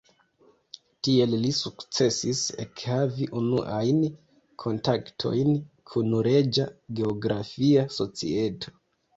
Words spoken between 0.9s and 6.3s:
Tiel li sukcesis ekhavi unuajn kontaktojn kun